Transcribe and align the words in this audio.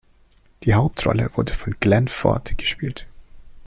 Die 0.63 0.73
Hauptrolle 0.73 1.29
wurde 1.37 1.53
von 1.53 1.75
Glenn 1.79 2.07
Ford 2.07 2.57
gespielt. 2.57 3.05